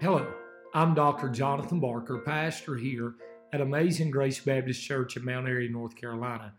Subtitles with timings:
[0.00, 0.32] Hello,
[0.74, 1.28] I'm Dr.
[1.28, 3.14] Jonathan Barker, pastor here
[3.52, 6.54] at Amazing Grace Baptist Church in Mount Airy, North Carolina.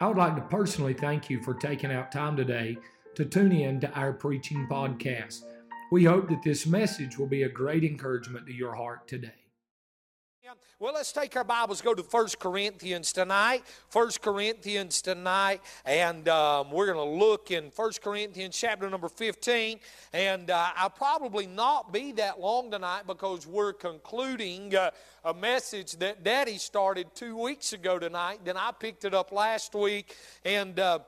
[0.00, 2.76] I would like to personally thank you for taking out time today
[3.14, 5.42] to tune in to our preaching podcast.
[5.92, 9.41] We hope that this message will be a great encouragement to your heart today.
[10.78, 13.62] Well, let's take our Bibles, go to 1 Corinthians tonight.
[13.92, 19.78] 1 Corinthians tonight, and um, we're going to look in 1 Corinthians chapter number 15.
[20.12, 24.90] And uh, I'll probably not be that long tonight because we're concluding uh,
[25.24, 28.40] a message that Daddy started two weeks ago tonight.
[28.44, 30.98] Then I picked it up last week, and uh,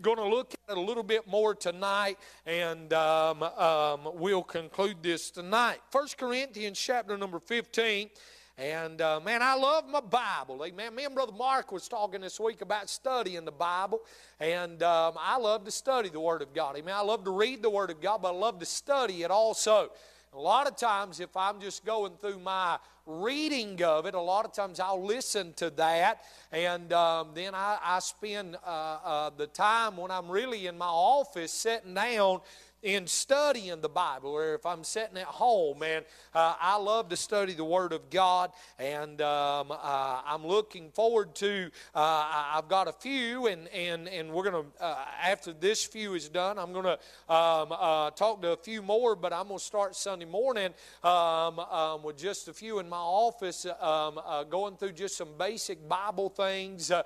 [0.00, 4.96] going to look at it a little bit more tonight and um, um, we'll conclude
[5.02, 8.10] this tonight 1 corinthians chapter number 15
[8.56, 10.64] and uh, man, I love my Bible.
[10.64, 10.94] Amen.
[10.94, 14.02] Me and Brother Mark was talking this week about studying the Bible,
[14.38, 16.76] and um, I love to study the Word of God.
[16.76, 16.94] Amen.
[16.94, 19.90] I love to read the Word of God, but I love to study it also.
[20.32, 24.44] A lot of times, if I'm just going through my reading of it, a lot
[24.44, 28.68] of times I'll listen to that, and um, then I, I spend uh,
[29.04, 32.40] uh, the time when I'm really in my office sitting down
[32.84, 36.02] in studying the Bible, or if I'm sitting at home, man,
[36.34, 41.34] uh, I love to study the Word of God, and um, uh, I'm looking forward
[41.36, 41.70] to.
[41.94, 46.28] Uh, I've got a few, and and and we're gonna uh, after this few is
[46.28, 50.26] done, I'm gonna um, uh, talk to a few more, but I'm gonna start Sunday
[50.26, 55.16] morning um, um with just a few in my office, um, uh, going through just
[55.16, 57.02] some basic Bible things, um,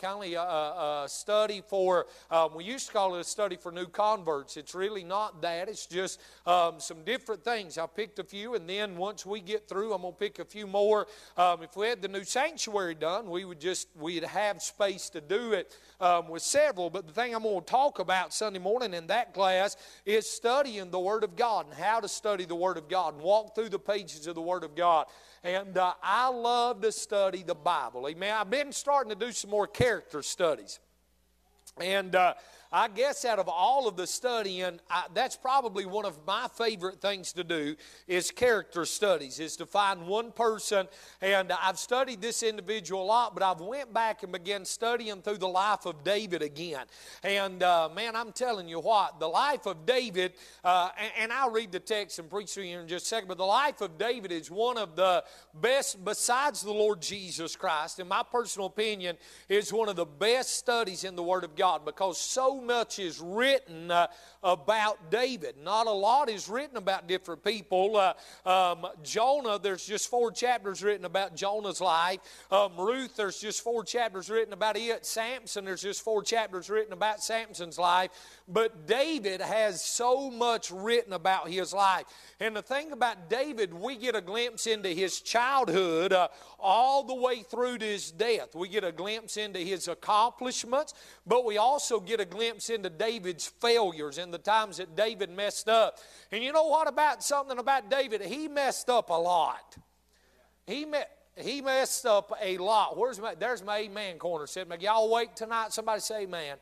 [0.00, 2.06] kind of a, study for.
[2.54, 4.56] we used to call it a study for new converts.
[4.56, 5.68] It's really really not that.
[5.68, 7.76] It's just um, some different things.
[7.76, 10.44] I picked a few, and then once we get through, I'm going to pick a
[10.44, 11.08] few more.
[11.36, 15.20] Um, if we had the new sanctuary done, we would just we'd have space to
[15.20, 16.88] do it um, with several.
[16.88, 20.92] But the thing I'm going to talk about Sunday morning in that class is studying
[20.92, 23.70] the Word of God and how to study the Word of God and walk through
[23.70, 25.06] the pages of the Word of God.
[25.42, 28.06] And uh, I love to study the Bible.
[28.08, 28.36] Amen.
[28.38, 30.78] I've been starting to do some more character studies.
[31.78, 32.34] And uh,
[32.72, 37.00] I guess out of all of the studying, I, that's probably one of my favorite
[37.00, 40.88] things to do is character studies, is to find one person.
[41.20, 45.38] And I've studied this individual a lot, but I've went back and began studying through
[45.38, 46.86] the life of David again.
[47.22, 50.34] And uh, man, I'm telling you what, the life of David,
[50.64, 53.28] uh, and, and, I'll read the text and preach to you in just a second,
[53.28, 55.22] but the life of David is one of the
[55.60, 59.16] best, besides the Lord Jesus Christ, in my personal opinion,
[59.48, 63.20] is one of the best studies in the Word of God because so much is
[63.20, 64.06] written uh,
[64.46, 65.56] about David.
[65.62, 67.96] Not a lot is written about different people.
[67.96, 68.14] Uh,
[68.48, 72.20] um, Jonah, there's just four chapters written about Jonah's life.
[72.52, 75.04] Um, Ruth, there's just four chapters written about it.
[75.04, 78.12] Samson, there's just four chapters written about Samson's life.
[78.46, 82.04] But David has so much written about his life.
[82.38, 86.28] And the thing about David, we get a glimpse into his childhood uh,
[86.60, 88.54] all the way through to his death.
[88.54, 90.94] We get a glimpse into his accomplishments,
[91.26, 95.68] but we also get a glimpse into David's failures and the times that David messed
[95.68, 95.98] up.
[96.30, 98.20] And you know what about something about David?
[98.20, 99.76] He messed up a lot.
[100.66, 102.96] He met he messed up a lot.
[102.96, 104.46] Where's my, there's my amen corner.
[104.46, 105.72] Said, y'all wait tonight.
[105.74, 106.56] Somebody say amen.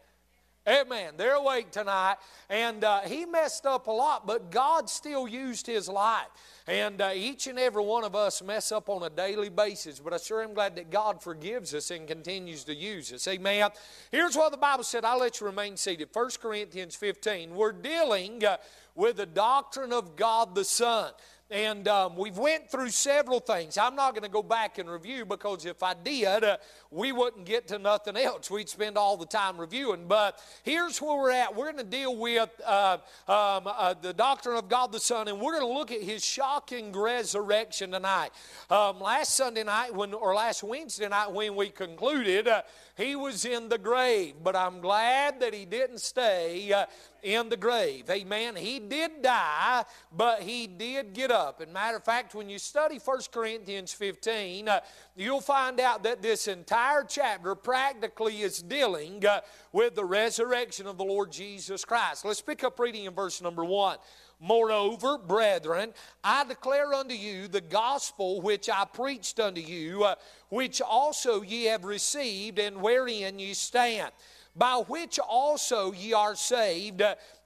[0.67, 1.15] Amen.
[1.19, 2.17] They're awake tonight.
[2.49, 6.29] And uh, he messed up a lot, but God still used his life.
[6.67, 10.15] And uh, each and every one of us mess up on a daily basis, but
[10.15, 13.29] I sure am glad that God forgives us and continues to use us.
[13.29, 13.69] Amen.
[14.11, 15.05] Here's what the Bible said.
[15.05, 16.09] I'll let you remain seated.
[16.11, 17.55] 1 Corinthians 15.
[17.55, 18.57] We're dealing uh,
[18.95, 21.13] with the doctrine of God the Son.
[21.51, 23.77] And um, we've went through several things.
[23.77, 26.57] I'm not going to go back and review because if I did, uh,
[26.91, 28.51] we wouldn't get to nothing else.
[28.51, 30.09] We'd spend all the time reviewing.
[30.09, 31.55] But here's where we're at.
[31.55, 32.97] We're going to deal with uh,
[33.29, 36.25] um, uh, the doctrine of God the Son, and we're going to look at His
[36.25, 38.31] shocking resurrection tonight.
[38.71, 42.63] Um, last Sunday night, when or last Wednesday night, when we concluded, uh,
[42.97, 44.37] He was in the grave.
[44.43, 46.87] But I'm glad that He didn't stay uh,
[47.25, 48.09] in the grave.
[48.11, 48.55] Amen.
[48.55, 49.85] He did die,
[50.15, 51.61] but he did get up.
[51.61, 54.81] And matter of fact, when you study 1 Corinthians 15, uh,
[55.17, 59.41] you'll find out that this entire chapter practically is dealing uh,
[59.73, 62.25] with the resurrection of the Lord Jesus Christ.
[62.25, 63.99] Let's pick up reading in verse number 1.
[64.41, 65.93] Moreover, brethren,
[66.23, 70.15] I declare unto you the gospel which I preached unto you, uh,
[70.49, 74.13] which also ye have received, and wherein ye stand
[74.57, 77.03] by which also ye are saved,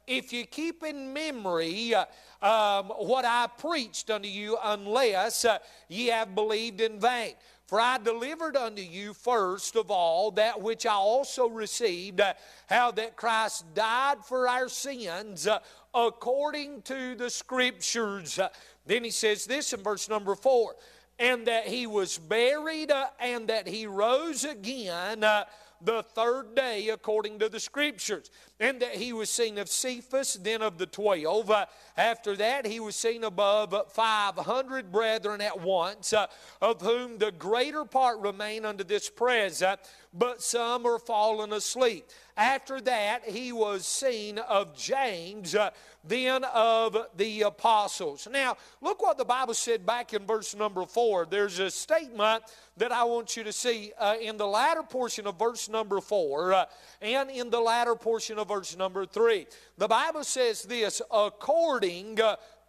[0.09, 2.05] if you keep in memory uh,
[2.43, 5.59] um, what I preached unto you, unless uh,
[5.89, 7.35] ye have believed in vain.
[7.67, 12.33] For I delivered unto you first of all that which I also received, uh,
[12.67, 15.59] how that Christ died for our sins uh,
[15.95, 18.39] according to the Scriptures.
[18.39, 18.49] Uh,
[18.87, 20.77] then he says this in verse number four
[21.19, 25.45] and that he was buried uh, and that he rose again uh,
[25.81, 30.63] the third day according to the scriptures and that he was seen of cephas then
[30.63, 31.67] of the twelve uh,
[31.97, 36.27] after that he was seen above 500 brethren at once uh,
[36.61, 39.81] of whom the greater part remain unto this present
[40.13, 42.05] but some are fallen asleep
[42.39, 45.71] after that, he was seen of James, uh,
[46.05, 48.29] then of the apostles.
[48.31, 51.27] Now, look what the Bible said back in verse number four.
[51.27, 52.45] There's a statement
[52.77, 56.53] that I want you to see uh, in the latter portion of verse number four
[56.55, 56.67] uh,
[57.03, 59.47] and in the latter portion of verse number three.
[59.77, 62.19] The Bible says this according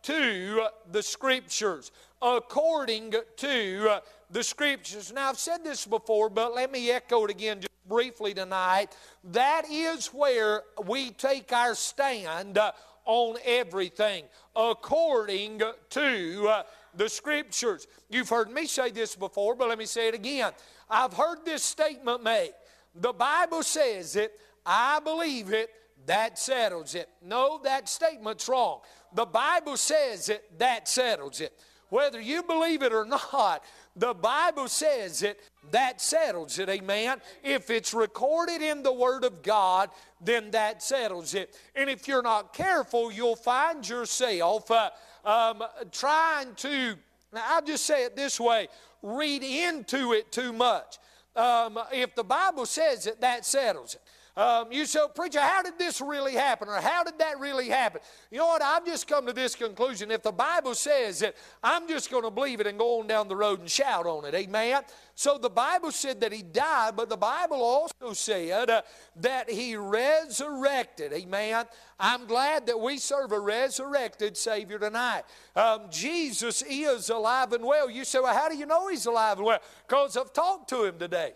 [0.04, 1.92] to the Scriptures.
[2.22, 4.00] According to
[4.30, 5.12] the Scriptures.
[5.14, 8.96] Now, I've said this before, but let me echo it again just briefly tonight.
[9.24, 12.60] That is where we take our stand
[13.06, 14.26] on everything
[14.56, 16.62] according to
[16.96, 17.88] the Scriptures.
[18.10, 20.52] You've heard me say this before, but let me say it again.
[20.90, 22.52] I've heard this statement made.
[22.96, 24.40] The Bible says it,
[24.72, 25.72] I believe it,
[26.06, 27.10] that settles it.
[27.26, 28.82] No, that statement's wrong.
[29.16, 31.54] The Bible says it, that settles it.
[31.90, 33.64] Whether you believe it or not,
[33.96, 35.40] the Bible says it,
[35.72, 37.20] that settles it, amen.
[37.44, 39.90] If it's recorded in the Word of God,
[40.22, 41.58] then that settles it.
[41.76, 44.92] And if you're not careful, you'll find yourself uh,
[45.26, 46.96] um, trying to,
[47.34, 48.68] now I'll just say it this way
[49.02, 51.00] read into it too much.
[51.36, 54.02] Um, if the Bible says it, that settles it.
[54.40, 56.70] Um, you say, preacher, how did this really happen?
[56.70, 58.00] Or how did that really happen?
[58.32, 58.62] You know what?
[58.62, 60.12] I've just come to this conclusion.
[60.12, 63.28] If the Bible says it, I'm just going to believe it and go on down
[63.28, 64.34] the road and shout on it.
[64.34, 64.84] Amen?
[65.14, 68.82] So the Bible said that he died, but the Bible also said uh,
[69.18, 71.12] that he resurrected.
[71.12, 71.66] Amen?
[72.00, 75.24] I'm glad that we serve a resurrected Savior tonight.
[75.54, 77.90] Um, Jesus is alive and well.
[77.90, 79.60] You say, well, how do you know he's alive and well?
[79.86, 81.34] Because I've talked to him today.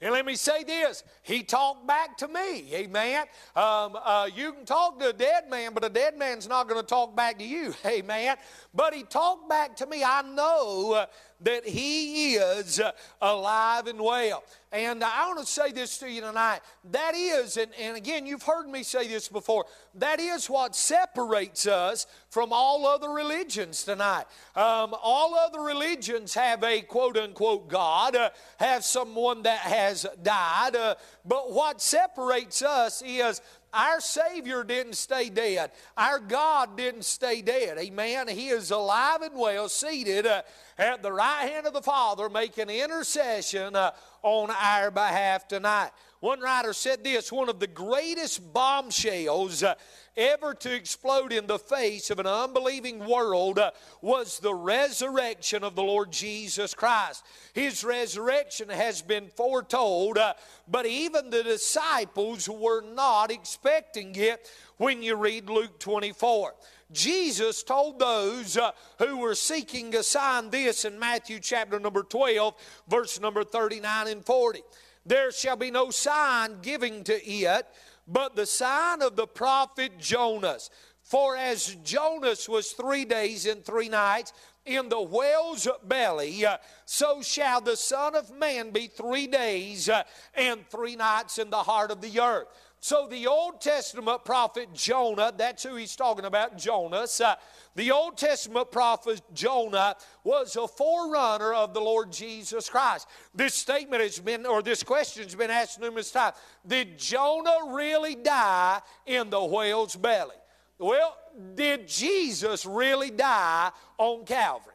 [0.00, 2.72] And let me say this He talked back to me.
[2.74, 3.26] Amen.
[3.56, 6.80] Um, uh, you can talk to a dead man, but a dead man's not going
[6.80, 7.74] to talk back to you.
[7.86, 8.36] Amen.
[8.74, 10.04] But He talked back to me.
[10.04, 11.06] I know uh,
[11.40, 14.42] that He is uh, alive and well.
[14.70, 16.60] And I want to say this to you tonight.
[16.90, 19.64] That is, and, and again, you've heard me say this before,
[19.94, 24.24] that is what separates us from all other religions tonight.
[24.54, 30.76] Um, all other religions have a quote unquote God, uh, have someone that has died,
[30.76, 33.40] uh, but what separates us is
[33.72, 35.70] our Savior didn't stay dead.
[35.96, 37.78] Our God didn't stay dead.
[37.78, 38.28] Amen.
[38.28, 40.42] He is alive and well, seated uh,
[40.78, 43.90] at the right hand of the Father, making intercession uh,
[44.22, 45.90] on our behalf tonight.
[46.20, 49.74] One writer said this one of the greatest bombshells uh,
[50.18, 53.70] ever to explode in the face of an unbelieving world uh,
[54.02, 57.24] was the resurrection of the Lord Jesus Christ.
[57.54, 60.34] His resurrection has been foretold, uh,
[60.66, 66.54] but even the disciples were not expecting it when you read Luke 24.
[66.90, 72.54] Jesus told those uh, who were seeking a sign this in Matthew chapter number 12,
[72.88, 74.62] verse number 39 and 40.
[75.04, 77.66] There shall be no sign giving to it,
[78.08, 80.70] but the sign of the prophet Jonas.
[81.02, 84.32] For as Jonas was three days and three nights
[84.66, 90.02] in the whale's belly, uh, so shall the Son of Man be three days uh,
[90.34, 92.48] and three nights in the heart of the earth.
[92.80, 97.20] So the Old Testament prophet Jonah, that's who he's talking about, Jonas.
[97.20, 97.34] Uh,
[97.74, 103.08] the Old Testament prophet Jonah was a forerunner of the Lord Jesus Christ.
[103.34, 106.36] This statement has been, or this question has been asked numerous times.
[106.66, 110.36] Did Jonah really die in the whale's belly?
[110.78, 111.16] Well,
[111.56, 114.74] did Jesus really die on Calvary?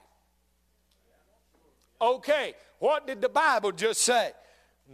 [2.02, 4.32] Okay, what did the Bible just say?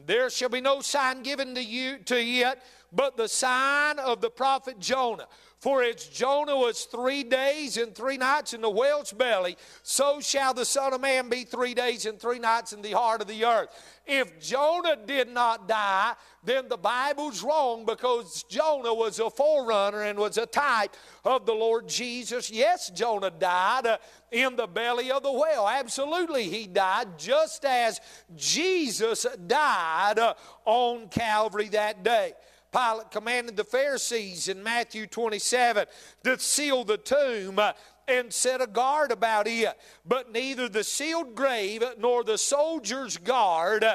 [0.06, 4.30] There shall be no sign given to you to yet but the sign of the
[4.30, 5.28] prophet Jonah.
[5.60, 10.54] For as Jonah was three days and three nights in the whale's belly, so shall
[10.54, 13.44] the Son of Man be three days and three nights in the heart of the
[13.44, 13.68] earth.
[14.08, 16.14] If Jonah did not die,
[16.46, 21.54] then the Bible's wrong because Jonah was a forerunner and was a type of the
[21.54, 22.50] Lord Jesus.
[22.50, 23.98] Yes, Jonah died uh,
[24.32, 25.68] in the belly of the whale.
[25.68, 28.00] Absolutely, he died just as
[28.38, 32.32] Jesus died uh, on Calvary that day.
[32.72, 35.86] Pilate commanded the Pharisees in Matthew 27
[36.24, 37.74] to seal the tomb uh,
[38.08, 39.78] and set a guard about it.
[40.06, 43.86] But neither the sealed grave nor the soldier's guard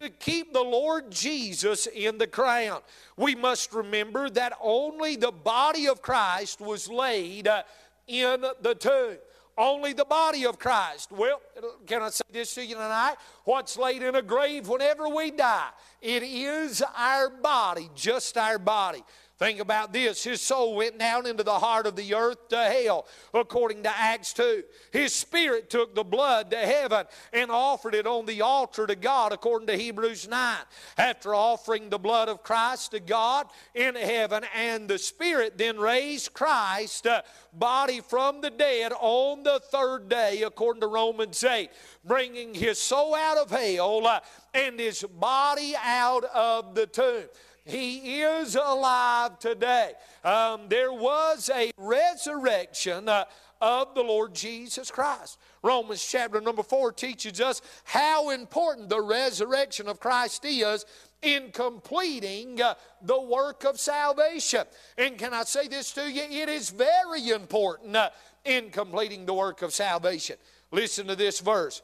[0.00, 2.80] to keep the Lord Jesus in the crown.
[3.16, 7.62] We must remember that only the body of Christ was laid uh,
[8.06, 9.18] in the tomb.
[9.60, 11.12] Only the body of Christ.
[11.12, 11.42] Well,
[11.86, 13.16] can I say this to you tonight?
[13.44, 15.68] What's laid in a grave whenever we die?
[16.00, 19.04] It is our body, just our body.
[19.40, 20.22] Think about this.
[20.22, 24.34] His soul went down into the heart of the earth to hell, according to Acts
[24.34, 24.62] 2.
[24.92, 29.32] His spirit took the blood to heaven and offered it on the altar to God,
[29.32, 30.58] according to Hebrews 9.
[30.98, 36.34] After offering the blood of Christ to God in heaven, and the spirit then raised
[36.34, 37.08] Christ's
[37.54, 41.70] body from the dead on the third day, according to Romans 8,
[42.04, 44.20] bringing his soul out of hell uh,
[44.52, 47.24] and his body out of the tomb.
[47.64, 49.92] He is alive today.
[50.24, 53.24] Um, there was a resurrection uh,
[53.60, 55.38] of the Lord Jesus Christ.
[55.62, 60.86] Romans chapter number 4 teaches us how important the resurrection of Christ is
[61.22, 64.62] in completing uh, the work of salvation.
[64.96, 66.22] And can I say this to you?
[66.22, 68.10] It is very important uh,
[68.44, 70.36] in completing the work of salvation.
[70.70, 71.82] Listen to this verse.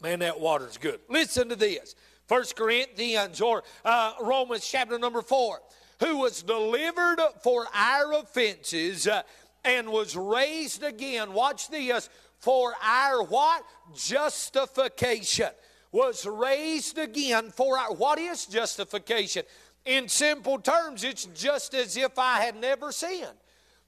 [0.00, 1.00] Man, that water's good.
[1.08, 1.94] Listen to this.
[2.26, 5.60] First Corinthians or uh, Romans chapter number 4,
[6.00, 9.22] who was delivered for our offenses uh,
[9.64, 11.32] and was raised again.
[11.32, 13.64] Watch this for our what?
[13.94, 15.50] Justification.
[15.92, 19.42] Was raised again for our what is justification?
[19.84, 23.26] In simple terms, it's just as if I had never sinned.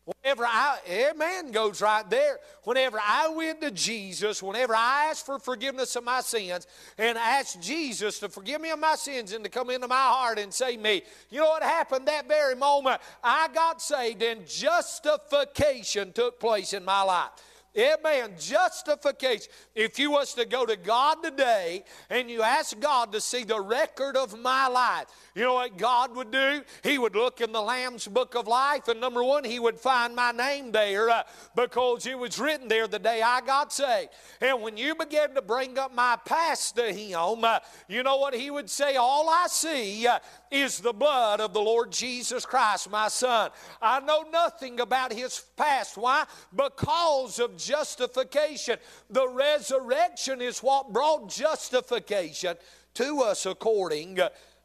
[0.04, 2.38] Whenever I, amen, goes right there.
[2.64, 6.66] Whenever I went to Jesus, whenever I asked for forgiveness of my sins
[6.98, 10.40] and asked Jesus to forgive me of my sins and to come into my heart
[10.40, 13.00] and save me, you know what happened that very moment?
[13.22, 17.30] I got saved and justification took place in my life.
[17.76, 18.32] Amen.
[18.38, 19.50] Justification.
[19.74, 23.60] If you was to go to God today and you ask God to see the
[23.60, 26.62] record of my life, you know what God would do?
[26.82, 30.14] He would look in the Lamb's book of life, and number one, He would find
[30.14, 31.22] my name there uh,
[31.56, 34.10] because it was written there the day I got saved.
[34.42, 38.34] And when you begin to bring up my past to Him, uh, you know what
[38.34, 38.96] He would say?
[38.96, 40.18] All I see uh,
[40.50, 43.50] is the blood of the Lord Jesus Christ, my Son.
[43.80, 45.96] I know nothing about His past.
[45.96, 46.24] Why?
[46.54, 48.78] Because of justification.
[49.10, 52.56] The resurrection is what brought justification
[52.94, 54.18] to us according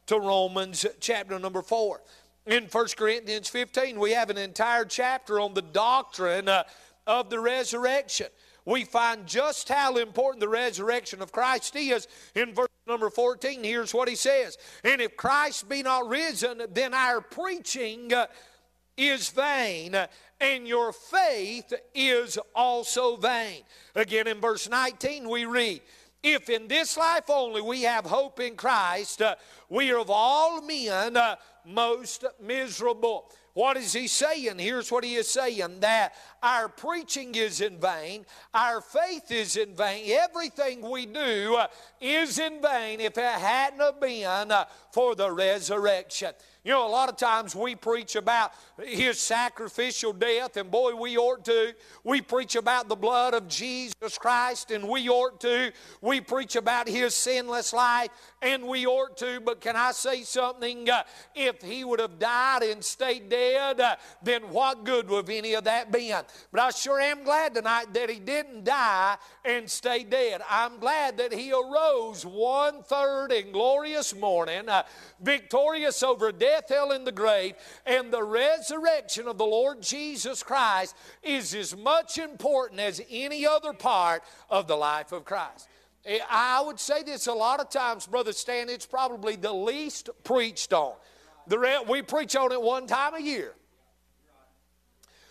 [0.08, 2.02] to Romans chapter number 4.
[2.48, 6.64] In 1 Corinthians 15, we have an entire chapter on the doctrine uh,
[7.06, 8.28] of the resurrection.
[8.66, 13.64] We find just how important the resurrection of Christ is in verse number 14.
[13.64, 18.28] Here's what he says And if Christ be not risen, then our preaching uh,
[18.98, 19.96] is vain,
[20.42, 23.62] and your faith is also vain.
[23.96, 25.82] Again, in verse 19, we read,
[26.24, 29.36] if in this life only we have hope in Christ, uh,
[29.70, 31.36] we are of all men uh,
[31.66, 33.32] most miserable.
[33.54, 34.60] What is he saying?
[34.60, 36.14] Here's what he is saying that
[36.44, 41.68] our preaching is in vain, our faith is in vain, everything we do uh,
[42.00, 44.52] is in vain if it hadn't been
[44.92, 46.34] for the resurrection.
[46.68, 48.52] You know, a lot of times we preach about
[48.84, 51.74] his sacrificial death, and boy, we ought to.
[52.04, 55.72] We preach about the blood of Jesus Christ, and we ought to.
[56.02, 58.10] We preach about his sinless life,
[58.42, 59.40] and we ought to.
[59.40, 60.90] But can I say something?
[60.90, 65.54] Uh, if he would have died and stayed dead, uh, then what good would any
[65.54, 66.22] of that been?
[66.52, 70.42] But I sure am glad tonight that he didn't die and stay dead.
[70.50, 74.84] I'm glad that he arose one third in glorious morning, uh,
[75.22, 80.44] victorious over death death, hell, and the grave, and the resurrection of the Lord Jesus
[80.44, 85.68] Christ is as much important as any other part of the life of Christ.
[86.06, 90.10] Eh, I would say this a lot of times, Brother Stan, it's probably the least
[90.24, 90.94] preached on.
[91.48, 93.54] The re- we preach on it one time a year.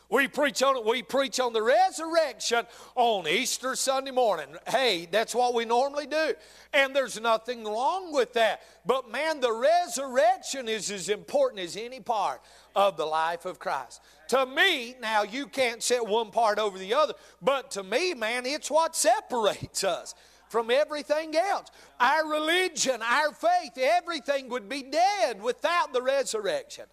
[0.08, 0.86] We preach on.
[0.86, 4.46] We preach on the resurrection on Easter Sunday morning.
[4.68, 6.34] Hey, that's what we normally do.
[6.72, 8.62] And there's nothing wrong with that.
[8.84, 12.40] But man, the resurrection is as important as any part
[12.76, 14.00] of the life of Christ.
[14.28, 18.44] To me, now you can't set one part over the other, but to me, man,
[18.44, 20.14] it's what separates us
[20.48, 21.68] from everything else.
[21.98, 26.84] Our religion, our faith, everything would be dead without the resurrection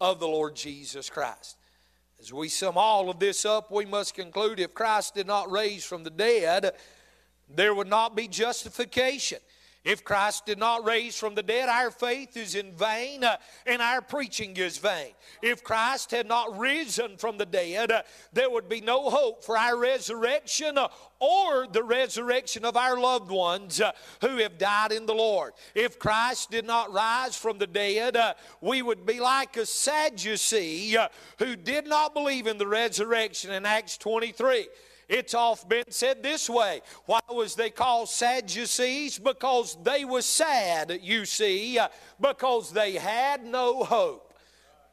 [0.00, 1.56] of the Lord Jesus Christ.
[2.20, 5.84] As we sum all of this up, we must conclude if Christ did not raise
[5.84, 6.72] from the dead,
[7.48, 9.38] there would not be justification.
[9.84, 13.36] If Christ did not raise from the dead, our faith is in vain uh,
[13.66, 15.12] and our preaching is vain.
[15.42, 19.58] If Christ had not risen from the dead, uh, there would be no hope for
[19.58, 20.88] our resurrection uh,
[21.20, 25.52] or the resurrection of our loved ones uh, who have died in the Lord.
[25.74, 30.96] If Christ did not rise from the dead, uh, we would be like a Sadducee
[30.96, 34.66] uh, who did not believe in the resurrection in Acts 23.
[35.08, 36.80] It's often been said this way.
[37.06, 39.18] Why was they called Sadducees?
[39.18, 41.88] Because they were sad, you see, uh,
[42.20, 44.32] because they had no hope.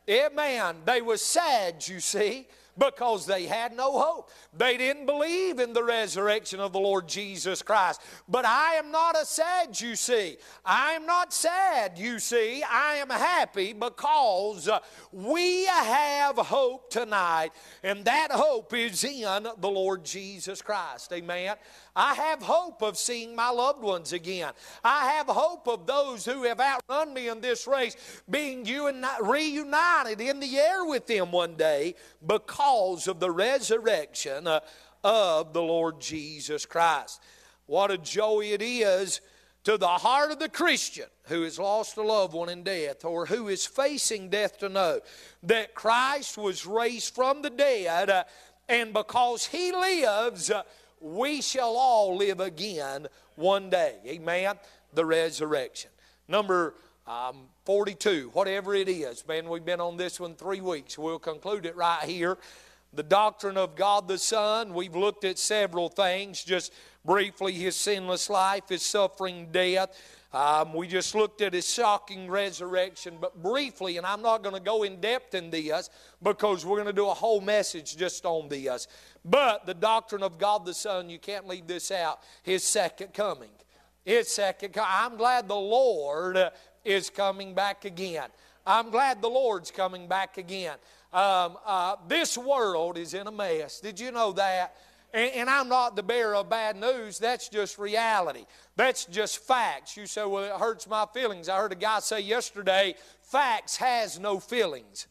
[0.10, 0.78] Amen.
[0.86, 2.48] They were sad, you see,
[2.78, 4.30] because they had no hope.
[4.58, 8.02] They didn't believe in the resurrection of the Lord Jesus Christ.
[8.28, 10.38] But I am not a sad, you see.
[10.66, 12.64] I am not sad, you see.
[12.64, 14.80] I am happy because uh,
[15.12, 17.52] we have hope tonight,
[17.84, 21.12] and that hope is in the Lord Jesus Christ.
[21.14, 21.56] Amen.
[21.96, 24.52] I have hope of seeing my loved ones again.
[24.84, 27.96] I have hope of those who have outrun me in this race
[28.30, 31.96] being reunited in the air with them one day
[32.26, 34.62] because of the resurrection uh,
[35.04, 37.22] of the Lord Jesus Christ.
[37.66, 39.22] What a joy it is
[39.64, 43.26] to the heart of the Christian who has lost a loved one in death or
[43.26, 45.00] who is facing death to know
[45.44, 48.24] that Christ was raised from the dead, uh,
[48.68, 50.64] and because he lives, uh,
[51.02, 53.96] we shall all live again one day.
[54.06, 54.56] Amen.
[54.94, 55.90] The resurrection.
[56.28, 56.76] Number
[57.08, 59.28] um, 42, whatever it is.
[59.28, 60.98] Man, we've been on this one three weeks.
[60.98, 62.38] We'll conclude it right here.
[62.94, 64.74] The doctrine of God the Son.
[64.74, 66.74] We've looked at several things, just
[67.06, 69.98] briefly his sinless life, his suffering death.
[70.34, 74.62] Um, we just looked at his shocking resurrection, but briefly, and I'm not going to
[74.62, 75.90] go in depth in this
[76.24, 78.88] because we're going to do a whole message just on this.
[79.24, 83.50] But the doctrine of God the Son, you can't leave this out, his second coming.
[84.04, 84.90] His second coming.
[84.92, 86.38] I'm glad the Lord
[86.84, 88.30] is coming back again.
[88.66, 90.76] I'm glad the Lord's coming back again.
[91.14, 93.80] Um, uh, this world is in a mess.
[93.80, 94.76] Did you know that?
[95.14, 97.20] And, and, I'm not the bearer of bad news.
[97.20, 98.46] That's just reality.
[98.78, 99.98] That's just facts.
[99.98, 101.50] You say, well, it hurts my feelings.
[101.50, 105.08] I heard a guy say yesterday, facts has no feelings.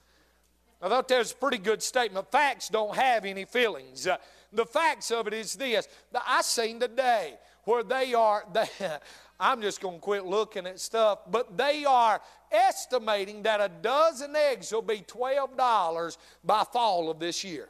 [0.83, 2.31] I thought that was a pretty good statement.
[2.33, 4.07] Facts don't have any feelings.
[4.07, 4.17] Uh,
[4.53, 5.87] the facts of it is this.
[6.15, 8.67] I seen today where they are, they,
[9.41, 14.35] I'm just going to quit looking at stuff, but they are estimating that a dozen
[14.35, 17.69] eggs will be $12 by fall of this year.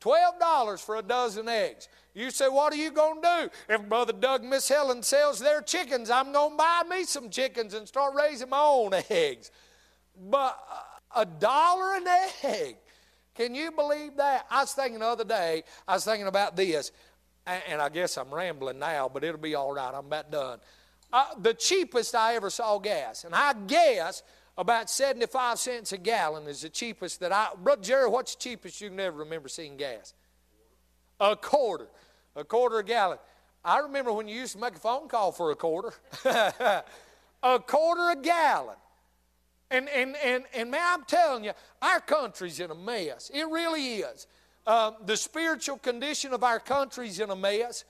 [0.00, 1.88] $12 for a dozen eggs.
[2.14, 3.74] You say, what are you going to do?
[3.74, 7.30] If Brother Doug and Miss Helen sells their chickens, I'm going to buy me some
[7.30, 9.50] chickens and start raising my own eggs.
[10.30, 10.58] But
[11.14, 12.06] a dollar an
[12.42, 12.76] egg.
[13.34, 14.46] Can you believe that?
[14.50, 16.92] I was thinking the other day, I was thinking about this,
[17.46, 19.92] and I guess I'm rambling now, but it'll be all right.
[19.92, 20.60] I'm about done.
[21.12, 24.22] Uh, the cheapest I ever saw gas, and I guess
[24.56, 27.48] about 75 cents a gallon is the cheapest that I.
[27.60, 30.14] Brother Jerry, what's the cheapest you can ever remember seeing gas?
[31.20, 31.88] A quarter.
[32.36, 33.18] A quarter a gallon.
[33.64, 35.92] I remember when you used to make a phone call for a quarter.
[36.24, 38.76] a quarter a gallon.
[39.70, 43.30] And, and, and, and man, I'm telling you, our country's in a mess.
[43.32, 44.26] It really is.
[44.66, 47.84] Um, the spiritual condition of our country's in a mess.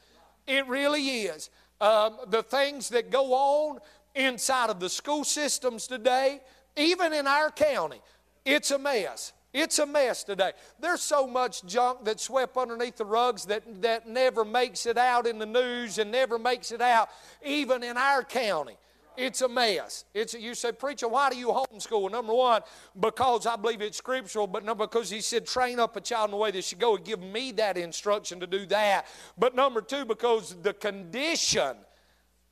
[0.46, 1.50] It really is.
[1.80, 3.78] Um, the things that go on
[4.14, 6.40] inside of the school systems today,
[6.76, 8.00] even in our county,
[8.44, 9.32] it's a mess.
[9.52, 10.50] It's a mess today.
[10.80, 15.28] There's so much junk that's swept underneath the rugs that, that never makes it out
[15.28, 17.08] in the news and never makes it out
[17.44, 18.76] even in our county.
[19.16, 20.04] It's a mess.
[20.12, 22.10] It's a, you say, preacher, why do you homeschool?
[22.10, 22.62] Number one,
[22.98, 26.30] because I believe it's scriptural, but number because he said, train up a child in
[26.32, 26.96] the way they should go.
[26.96, 29.06] and give me that instruction to do that.
[29.38, 31.76] But number two, because the condition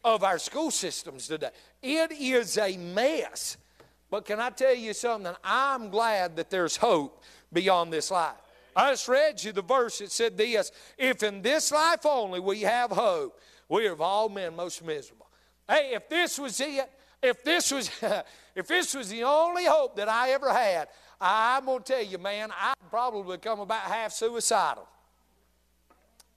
[0.05, 1.51] of our school systems today.
[1.83, 3.57] It is a mess.
[4.11, 5.35] But can I tell you something?
[5.42, 7.22] I'm glad that there's hope
[7.53, 8.37] beyond this life.
[8.75, 12.62] I just read you the verse that said this If in this life only we
[12.62, 15.27] have hope, we are of all men most miserable.
[15.72, 16.90] Hey, if this was it,
[17.22, 17.90] if this was
[18.54, 22.50] if this was the only hope that I ever had, I'm gonna tell you, man,
[22.50, 24.87] I'd probably become about half suicidal.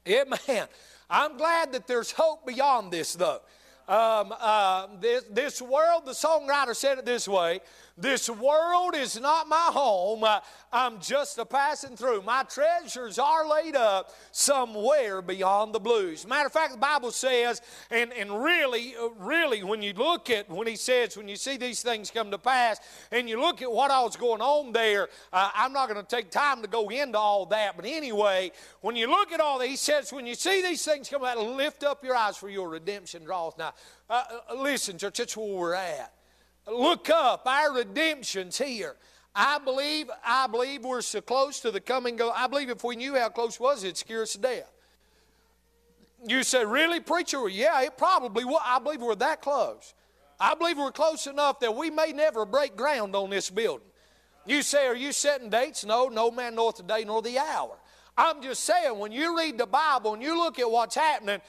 [0.06, 0.68] Yeah, man.
[1.10, 3.42] I'm glad that there's hope beyond this, though.
[3.90, 7.60] Um, uh, this, this world, the songwriter said it this way
[7.98, 10.26] This world is not my home.
[10.74, 12.24] I'm just a passing through.
[12.24, 16.28] My treasures are laid up somewhere beyond the blues.
[16.28, 20.68] Matter of fact, the Bible says, and, and really, really, when you look at, when
[20.68, 22.82] he says, when you see these things come to pass,
[23.14, 26.30] and you look at what all's going on there, uh, I'm not going to take
[26.30, 29.78] time to go into all that, but anyway, when you look at all that, he
[29.78, 33.24] says, when you see these things come out, lift up your eyes for your redemption
[33.24, 33.72] draweth nigh.
[34.10, 36.12] Uh, uh, listen, church, that's where we're at.
[36.68, 38.96] Look up, our redemption's here.
[39.36, 42.16] I believe, I believe we're so close to the coming.
[42.16, 42.32] Go.
[42.32, 44.72] I believe if we knew how close it was, it'd scare us to death.
[46.26, 47.40] You say, really, preacher?
[47.40, 48.62] Well, yeah, it probably will.
[48.64, 49.94] I believe we're that close.
[50.40, 53.88] I believe we're close enough that we may never break ground on this building.
[54.46, 55.86] You say, are you setting dates?
[55.86, 57.78] No, no man knoweth the day nor the hour.
[58.18, 61.42] I'm just saying, when you read the Bible and you look at what's happening,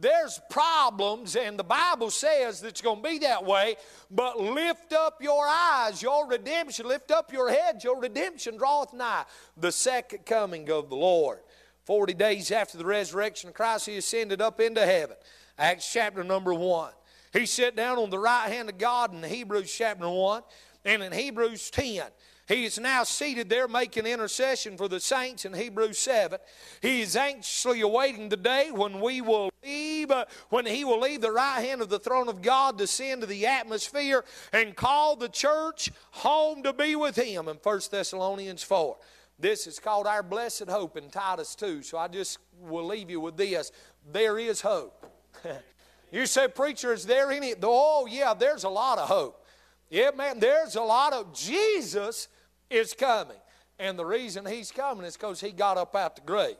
[0.00, 3.76] there's problems, and the Bible says it's going to be that way.
[4.10, 9.24] But lift up your eyes, your redemption, lift up your heads, your redemption draweth nigh,
[9.56, 11.40] the second coming of the Lord.
[11.84, 15.16] Forty days after the resurrection of Christ, he ascended up into heaven.
[15.58, 16.92] Acts chapter number one.
[17.32, 20.42] He sat down on the right hand of God in Hebrews chapter 1
[20.84, 22.02] and in Hebrews 10.
[22.46, 26.38] He is now seated there making intercession for the saints in Hebrews 7.
[26.80, 31.22] He is anxiously awaiting the day when we will leave, uh, when he will leave
[31.22, 35.28] the right hand of the throne of God, descend to the atmosphere, and call the
[35.28, 38.96] church home to be with him in 1 Thessalonians 4.
[39.40, 41.82] This is called our blessed hope in Titus 2.
[41.82, 43.72] So I just will leave you with this.
[44.12, 45.04] There is hope.
[46.12, 47.54] you say, Preacher, is there any?
[47.60, 49.44] Oh, yeah, there's a lot of hope.
[49.90, 52.28] Yeah, man, there's a lot of Jesus
[52.70, 53.36] is coming.
[53.78, 56.56] And the reason he's coming is because he got up out the grave.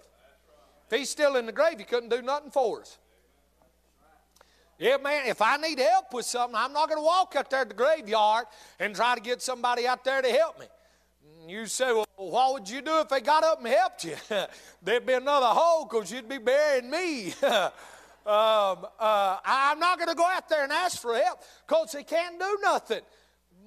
[0.91, 2.99] If he's still in the grave, he couldn't do nothing for us.
[4.79, 7.65] Yeah, man, if I need help with something, I'm not going to walk out there
[7.65, 8.45] to the graveyard
[8.79, 10.67] and try to get somebody out there to help me.
[11.49, 14.17] You say, well, what would you do if they got up and helped you?
[14.83, 17.33] There'd be another hole because you'd be burying me.
[17.43, 17.73] um,
[18.27, 22.39] uh, I'm not going to go out there and ask for help because they can't
[22.39, 23.01] do nothing.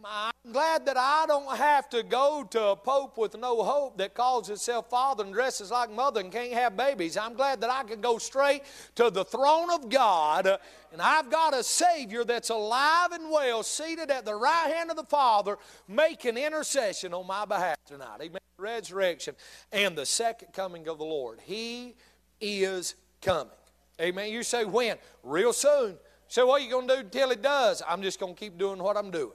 [0.06, 4.14] I'm glad that I don't have to go to a pope with no hope that
[4.14, 7.18] calls himself father and dresses like mother and can't have babies.
[7.18, 8.64] I'm glad that I can go straight
[8.96, 10.60] to the throne of God
[10.92, 14.96] and I've got a Savior that's alive and well, seated at the right hand of
[14.96, 15.58] the Father,
[15.88, 18.20] making intercession on my behalf tonight.
[18.22, 18.40] Amen.
[18.58, 19.36] Resurrection
[19.72, 21.40] and the second coming of the Lord.
[21.42, 21.96] He
[22.42, 23.54] is coming.
[24.02, 24.32] Amen.
[24.32, 24.98] You say when?
[25.24, 25.98] Real soon.
[26.28, 27.82] So what are you going to do until He does?
[27.88, 29.32] I'm just going to keep doing what I'm doing.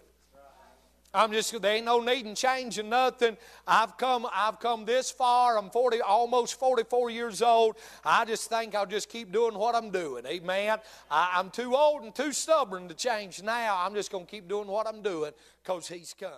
[1.15, 3.37] I'm just there ain't no need in changing nothing.
[3.67, 5.57] I've come I've come this far.
[5.57, 7.77] I'm 40 almost 44 years old.
[8.05, 10.27] I just think I'll just keep doing what I'm doing.
[10.27, 10.79] Amen.
[11.11, 13.81] I, I'm too old and too stubborn to change now.
[13.81, 16.35] I'm just to keep doing what I'm doing because he's coming.